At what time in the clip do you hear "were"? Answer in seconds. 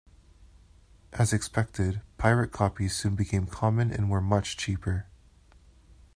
4.09-4.19